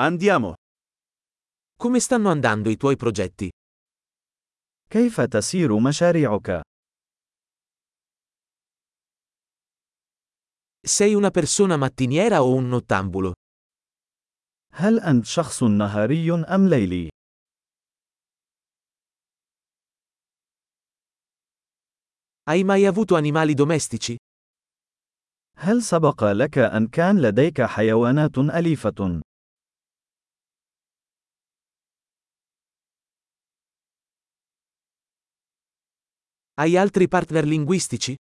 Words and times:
Andiamo. 0.00 0.54
Come 1.76 1.98
stanno 1.98 2.30
andando 2.30 2.70
i 2.70 2.76
tuoi 2.76 2.94
progetti? 2.94 3.48
كيف 4.90 5.20
تسير 5.20 5.78
مشاريعك؟ 5.78 6.60
Sei 10.86 11.14
una 11.14 11.30
persona 11.30 11.76
mattiniera 11.76 12.42
o 12.42 12.54
un 12.54 12.68
nottambulo? 12.68 13.32
هل 14.72 15.00
أنت 15.00 15.24
شخص 15.24 15.62
نهاري 15.62 16.34
أم 16.34 16.68
ليلي؟ 16.68 17.08
Hai 22.50 22.64
mai 22.64 22.86
avuto 22.86 23.16
animali 23.16 23.54
domestici? 23.54 24.16
هل 25.56 25.82
سبق 25.82 26.24
لك 26.24 26.58
أن 26.58 26.86
كان 26.86 27.22
لديك 27.22 27.62
حيوانات 27.62 28.38
أليفة؟ 28.38 29.22
Hai 36.57 36.77
altri 36.77 37.07
partner 37.07 37.45
linguistici? 37.45 38.15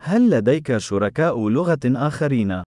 هل 0.00 0.30
لديك 0.30 0.76
شركاء 0.76 1.48
لغة 1.48 1.80
آخرين؟ 1.84 2.62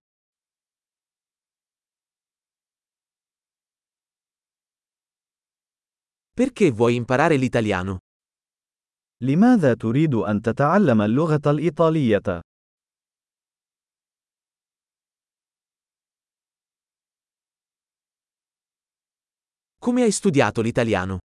Perché 6.34 6.72
vuoi 6.72 6.96
imparare 6.96 7.38
l'italiano? 7.38 7.98
لماذا 9.22 9.74
تريد 9.74 10.14
أن 10.16 10.42
تتعلم 10.42 11.02
اللغة 11.02 11.42
الإيطالية؟ 11.48 12.42
Come 19.80 20.02
hai 20.04 20.12
studiato 20.12 20.62
l'italiano? 20.62 21.20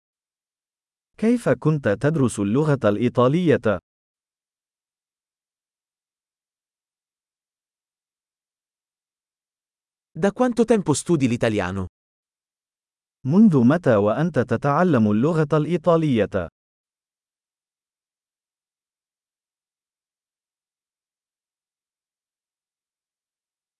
كيف 1.17 1.49
كنت 1.49 1.87
تدرس 1.87 2.39
اللغة 2.39 2.79
الإيطالية؟ 2.85 3.79
Da 10.15 10.31
quanto 10.31 10.63
tempo 10.65 10.93
studi 10.93 11.27
l'italiano? 11.27 11.87
منذ 13.25 13.63
متى 13.63 13.95
وأنت 13.95 14.39
تتعلم 14.39 15.11
اللغة 15.11 15.47
الإيطالية؟ 15.53 16.47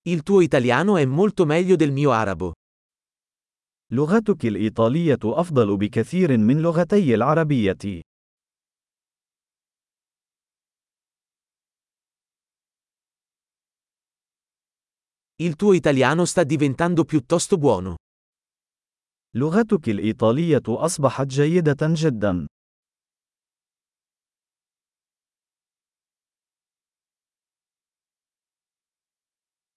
Il 0.06 0.22
tuo 0.24 0.42
italiano 0.42 0.98
è 0.98 1.06
molto 1.06 1.46
meglio 1.46 1.76
del 1.78 1.92
mio 1.92 2.12
arabo. 2.12 2.54
لغتك 3.94 4.46
الإيطالية 4.46 5.20
أفضل 5.24 5.78
بكثير 5.78 6.38
من 6.38 6.62
لغتي 6.62 7.16
العربية. 7.16 8.02
Il 15.36 15.56
tuo 15.56 15.74
italiano 15.74 16.26
sta 16.26 16.44
diventando 16.44 17.04
piuttosto 17.04 17.58
buono. 17.58 17.96
لغتك 19.36 19.90
الإيطالية 19.90 20.64
أصبحت 20.68 21.28
جيدة 21.28 21.78
جدا. 21.82 22.48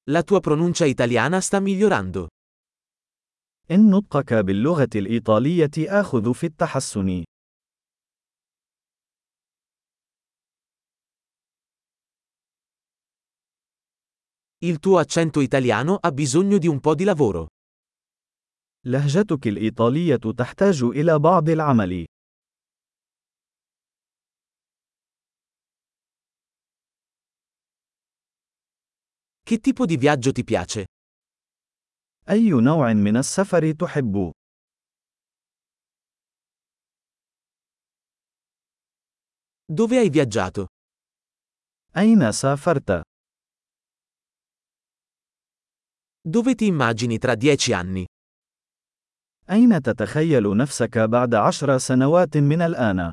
La 0.09 0.23
tua 0.23 0.41
pronuncia 0.41 0.87
italiana 0.87 1.41
sta 1.41 1.61
migliorando. 1.61 2.29
إن 3.71 3.91
نطقك 3.91 4.35
باللغة 4.35 4.89
الإيطالية 4.95 5.71
آخذ 5.79 6.35
في 6.35 6.47
التحسن. 6.47 7.25
Il 14.65 14.79
tuo 14.79 14.99
accento 14.99 15.41
italiano 15.41 15.99
ha 16.01 16.11
bisogno 16.13 16.59
di 16.59 16.67
un 16.69 16.81
po' 16.81 16.95
di 16.95 17.05
lavoro. 17.05 17.47
لهجتك 18.85 19.47
الإيطالية 19.47 20.17
تحتاج 20.17 20.83
إلى 20.83 21.19
بعض 21.19 21.49
العمل. 21.49 22.05
Che 29.43 29.59
tipo 29.59 29.87
di 29.87 29.97
viaggio 29.97 30.33
ti 30.33 30.43
piace? 30.45 30.87
أي 32.31 32.51
نوع 32.51 32.93
من 32.93 33.17
السفر 33.17 33.73
تحب؟ 33.73 34.33
Dove 39.73 39.97
hai 39.99 40.11
viaggiato? 40.11 40.67
أين 41.97 42.33
سافرت؟ 42.33 43.01
Dove 46.29 46.55
ti 46.55 46.67
immagini 46.67 47.19
tra 47.19 47.35
dieci 47.35 47.73
anni? 47.73 48.05
أين 49.51 49.83
تتخيل 49.83 50.57
نفسك 50.57 50.99
بعد 50.99 51.35
عشر 51.35 51.79
سنوات 51.79 52.37
من 52.37 52.63
الآن؟ 52.63 53.13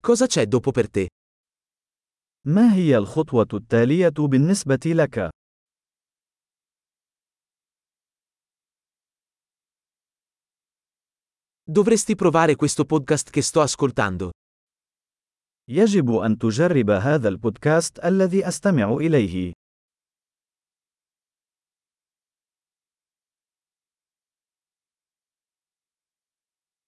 Cosa 0.00 0.26
c'è 0.26 0.46
dopo 0.46 0.70
per 0.70 0.90
te? 0.90 1.06
ما 2.46 2.74
هي 2.74 2.96
الخطوة 2.96 3.48
التالية 3.54 4.12
بالنسبة 4.18 4.80
لك؟ 4.86 5.30
Dovresti 11.70 12.14
provare 12.14 12.56
questo 12.56 12.84
podcast 12.84 13.30
che 13.30 13.42
sto 13.42 13.60
ascoltando. 13.60 14.30
يجب 15.70 16.10
أن 16.14 16.38
تجرب 16.38 16.90
هذا 16.90 17.28
البودكاست 17.28 18.04
الذي 18.04 18.48
أستمع 18.48 18.92
إليه. 18.92 19.52